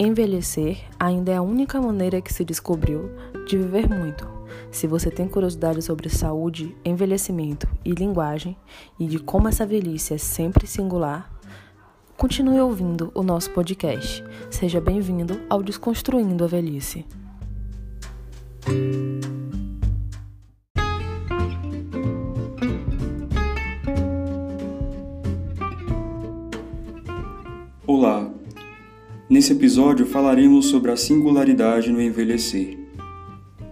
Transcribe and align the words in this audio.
Envelhecer 0.00 0.78
ainda 0.96 1.32
é 1.32 1.36
a 1.36 1.42
única 1.42 1.80
maneira 1.82 2.20
que 2.20 2.32
se 2.32 2.44
descobriu 2.44 3.10
de 3.48 3.58
viver 3.58 3.88
muito. 3.88 4.28
Se 4.70 4.86
você 4.86 5.10
tem 5.10 5.26
curiosidade 5.26 5.82
sobre 5.82 6.08
saúde, 6.08 6.76
envelhecimento 6.84 7.66
e 7.84 7.90
linguagem 7.90 8.56
e 8.96 9.08
de 9.08 9.18
como 9.18 9.48
essa 9.48 9.66
velhice 9.66 10.14
é 10.14 10.18
sempre 10.18 10.68
singular, 10.68 11.28
continue 12.16 12.60
ouvindo 12.60 13.10
o 13.12 13.24
nosso 13.24 13.50
podcast. 13.50 14.22
Seja 14.48 14.80
bem-vindo 14.80 15.40
ao 15.50 15.64
Desconstruindo 15.64 16.44
a 16.44 16.46
Velhice. 16.46 17.04
Olá! 27.84 28.37
Nesse 29.30 29.52
episódio 29.52 30.06
falaremos 30.06 30.66
sobre 30.66 30.90
a 30.90 30.96
singularidade 30.96 31.92
no 31.92 32.00
envelhecer. 32.00 32.78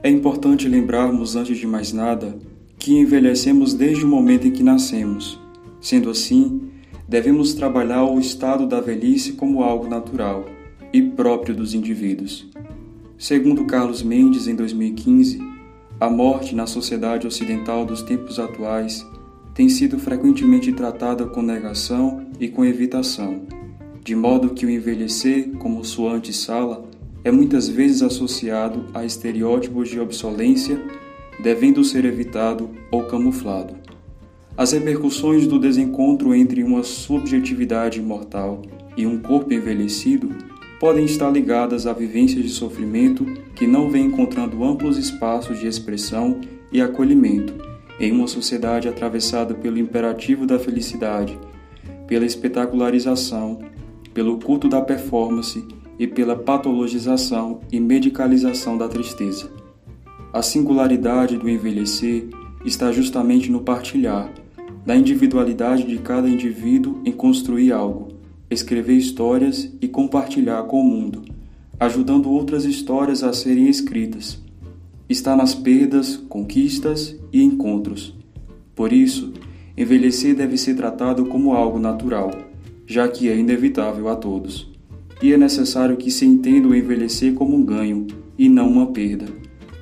É 0.03 0.11
importante 0.11 0.69
lembrarmos, 0.69 1.35
antes 1.35 1.57
de 1.57 1.67
mais 1.67 1.95
nada, 1.95 2.39
que 2.79 2.93
envelhecemos 2.93 3.73
desde 3.73 4.05
o 4.05 4.09
momento 4.09 4.47
em 4.47 4.51
que 4.51 4.63
nascemos. 4.63 5.41
Sendo 5.81 6.11
assim, 6.11 6.61
devemos 7.09 7.55
trabalhar 7.55 8.05
o 8.05 8.21
estado 8.21 8.67
da 8.67 8.83
velhice 8.83 9.33
como 9.33 9.63
algo 9.63 9.89
natural 9.89 10.45
e 10.93 11.01
próprio 11.01 11.55
dos 11.55 11.73
indivíduos. 11.73 12.47
Segundo 13.17 13.65
Carlos 13.65 14.03
Mendes, 14.03 14.47
em 14.49 14.55
2015, 14.55 15.41
a 15.99 16.11
morte 16.11 16.55
na 16.55 16.67
sociedade 16.67 17.27
ocidental 17.27 17.87
dos 17.87 18.03
tempos 18.03 18.39
atuais 18.39 19.07
tem 19.55 19.71
sido 19.71 19.99
frequentemente 19.99 20.71
tratada 20.71 21.25
com 21.25 21.41
negação 21.41 22.27
e 22.39 22.47
com 22.47 22.63
evitação 22.63 23.41
de 24.07 24.15
modo 24.15 24.51
que 24.51 24.65
o 24.65 24.71
envelhecer, 24.71 25.51
como 25.59 25.85
sua 25.85 26.13
antessala, 26.13 26.89
é 27.25 27.31
muitas 27.33 27.69
vezes 27.69 28.03
associado 28.03 28.85
a 28.95 29.05
estereótipos 29.05 29.89
de 29.89 29.99
obsolência, 29.99 30.81
devendo 31.43 31.83
ser 31.83 32.05
evitado 32.05 32.71
ou 32.89 33.03
camuflado. 33.03 33.75
As 34.57 34.71
repercussões 34.71 35.45
do 35.49 35.59
desencontro 35.59 36.33
entre 36.33 36.63
uma 36.63 36.85
subjetividade 36.85 37.99
imortal 37.99 38.63
e 38.97 39.05
um 39.05 39.19
corpo 39.19 39.53
envelhecido 39.53 40.31
podem 40.79 41.05
estar 41.05 41.31
ligadas 41.31 41.85
a 41.85 41.93
vivências 41.93 42.45
de 42.45 42.51
sofrimento 42.51 43.25
que 43.57 43.67
não 43.67 43.91
vêm 43.91 44.07
encontrando 44.07 44.63
amplos 44.63 44.97
espaços 44.97 45.59
de 45.59 45.67
expressão 45.67 46.41
e 46.71 46.81
acolhimento 46.81 47.55
em 47.99 48.13
uma 48.13 48.29
sociedade 48.29 48.87
atravessada 48.87 49.53
pelo 49.53 49.79
imperativo 49.79 50.47
da 50.47 50.61
felicidade, 50.61 51.37
pela 52.07 52.25
espetacularização 52.25 53.59
pelo 54.17 54.39
culto 54.39 54.67
da 54.67 54.81
performance 54.81 55.63
e 55.99 56.07
pela 56.07 56.35
patologização 56.35 57.61
e 57.71 57.79
medicalização 57.79 58.79
da 58.79 58.89
tristeza. 58.89 59.53
A 60.33 60.41
singularidade 60.41 61.37
do 61.37 61.51
envelhecer 61.51 62.27
está 62.65 62.91
justamente 62.91 63.53
no 63.53 63.61
partilhar, 63.61 64.33
da 64.87 64.97
individualidade 64.97 65.85
de 65.85 65.99
cada 65.99 66.31
indivíduo 66.31 66.99
em 67.05 67.13
construir 67.13 67.73
algo, 67.73 68.09
escrever 68.51 68.95
histórias 68.95 69.71
e 69.83 69.87
compartilhar 69.87 70.63
com 70.63 70.81
o 70.81 70.85
mundo, 70.85 71.21
ajudando 71.79 72.31
outras 72.31 72.65
histórias 72.65 73.23
a 73.23 73.35
serem 73.35 73.69
escritas. 73.69 74.43
Está 75.11 75.37
nas 75.37 75.55
perdas, 75.55 76.17
conquistas 76.17 77.15
e 77.31 77.43
encontros. 77.43 78.15
Por 78.75 78.95
isso, 78.95 79.35
envelhecer 79.77 80.35
deve 80.35 80.57
ser 80.57 80.75
tratado 80.75 81.27
como 81.27 81.53
algo 81.53 81.79
natural 81.79 82.31
já 82.87 83.09
que 83.09 83.29
é 83.29 83.37
inevitável 83.37 84.09
a 84.09 84.15
todos. 84.15 84.71
E 85.21 85.33
é 85.33 85.37
necessário 85.37 85.97
que 85.97 86.11
se 86.11 86.25
entenda 86.25 86.69
o 86.69 86.75
envelhecer 86.75 87.35
como 87.35 87.57
um 87.57 87.65
ganho 87.65 88.07
e 88.39 88.49
não 88.49 88.69
uma 88.69 88.87
perda, 88.87 89.27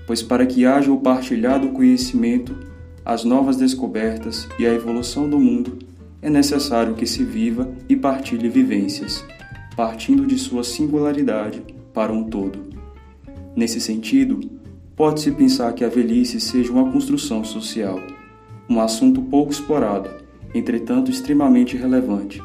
pois 0.06 0.22
para 0.22 0.46
que 0.46 0.64
haja 0.64 0.90
o 0.90 1.00
partilhado 1.00 1.68
conhecimento, 1.68 2.56
as 3.04 3.24
novas 3.24 3.56
descobertas 3.56 4.48
e 4.58 4.66
a 4.66 4.72
evolução 4.72 5.28
do 5.28 5.38
mundo, 5.38 5.78
é 6.22 6.30
necessário 6.30 6.94
que 6.94 7.06
se 7.06 7.22
viva 7.22 7.68
e 7.88 7.94
partilhe 7.94 8.48
vivências, 8.48 9.22
partindo 9.76 10.26
de 10.26 10.38
sua 10.38 10.64
singularidade 10.64 11.62
para 11.92 12.12
um 12.12 12.24
todo. 12.24 12.60
Nesse 13.54 13.80
sentido, 13.80 14.40
pode-se 14.96 15.30
pensar 15.32 15.74
que 15.74 15.84
a 15.84 15.88
velhice 15.88 16.40
seja 16.40 16.72
uma 16.72 16.90
construção 16.90 17.44
social, 17.44 18.00
um 18.70 18.80
assunto 18.80 19.20
pouco 19.20 19.52
explorado, 19.52 20.08
entretanto 20.54 21.10
extremamente 21.10 21.76
relevante 21.76 22.40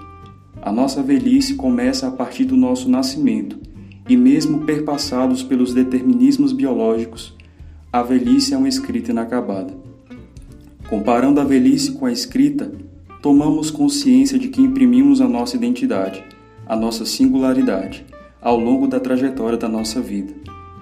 a 0.61 0.71
nossa 0.71 1.01
velhice 1.01 1.55
começa 1.55 2.07
a 2.07 2.11
partir 2.11 2.45
do 2.45 2.57
nosso 2.57 2.89
nascimento, 2.89 3.59
e 4.07 4.17
mesmo 4.17 4.65
perpassados 4.65 5.43
pelos 5.43 5.73
determinismos 5.73 6.51
biológicos, 6.51 7.35
a 7.91 8.01
velhice 8.03 8.53
é 8.53 8.57
uma 8.57 8.67
escrita 8.67 9.11
inacabada. 9.11 9.73
Comparando 10.89 11.39
a 11.39 11.43
velhice 11.43 11.93
com 11.93 12.05
a 12.05 12.11
escrita, 12.11 12.71
tomamos 13.21 13.69
consciência 13.69 14.39
de 14.39 14.47
que 14.47 14.61
imprimimos 14.61 15.21
a 15.21 15.27
nossa 15.27 15.55
identidade, 15.55 16.23
a 16.67 16.75
nossa 16.75 17.05
singularidade, 17.05 18.05
ao 18.41 18.59
longo 18.59 18.87
da 18.87 18.99
trajetória 18.99 19.57
da 19.57 19.67
nossa 19.67 20.01
vida, 20.01 20.33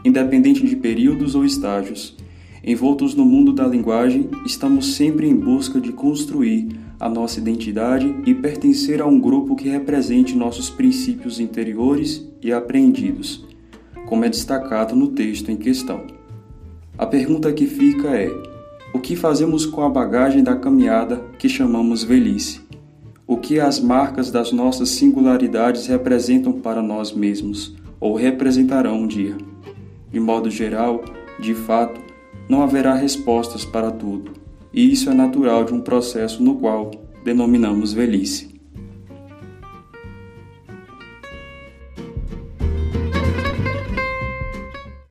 independente 0.04 0.66
de 0.66 0.76
períodos 0.76 1.36
ou 1.36 1.44
estágios. 1.44 2.16
Envoltos 2.64 3.14
no 3.14 3.24
mundo 3.24 3.54
da 3.54 3.68
linguagem, 3.68 4.30
estamos 4.46 4.96
sempre 4.96 5.28
em 5.28 5.36
busca 5.36 5.80
de 5.80 5.92
construir 5.92 6.70
a 7.00 7.08
nossa 7.08 7.40
identidade 7.40 8.14
e 8.26 8.34
pertencer 8.34 9.02
a 9.02 9.06
um 9.06 9.20
grupo 9.20 9.56
que 9.56 9.70
represente 9.70 10.36
nossos 10.36 10.70
princípios 10.70 11.40
interiores 11.40 12.28
e 12.42 12.52
apreendidos, 12.52 13.46
como 14.08 14.26
é 14.26 14.30
destacado 14.30 14.96
no 14.96 15.10
texto 15.10 15.52
em 15.52 15.58
questão. 15.58 16.06
A 16.98 17.06
pergunta 17.06 17.54
que 17.54 17.68
fica 17.68 18.08
é: 18.10 18.32
o 18.94 19.00
que 19.00 19.16
fazemos 19.16 19.66
com 19.66 19.84
a 19.84 19.90
bagagem 19.90 20.44
da 20.44 20.56
caminhada 20.56 21.24
que 21.38 21.48
chamamos 21.48 22.04
velhice? 22.04 22.62
O 23.28 23.38
que 23.38 23.60
as 23.60 23.80
marcas 23.80 24.32
das 24.32 24.52
nossas 24.52 24.90
singularidades 24.90 25.86
representam 25.86 26.54
para 26.54 26.82
nós 26.82 27.12
mesmos 27.12 27.76
ou 28.00 28.16
representarão 28.16 29.02
um 29.02 29.08
dia? 29.08 29.38
De 30.10 30.20
modo 30.20 30.50
geral, 30.50 31.04
de 31.40 31.54
fato, 31.54 32.07
não 32.50 32.62
haverá 32.62 32.94
respostas 32.94 33.66
para 33.66 33.92
tudo 33.92 34.32
e 34.74 34.92
isso 34.92 35.10
é 35.10 35.14
natural 35.14 35.64
de 35.64 35.74
um 35.74 35.82
processo 35.82 36.44
no 36.44 36.56
qual 36.56 36.92
denominamos 37.24 37.94
velhice. 37.94 38.57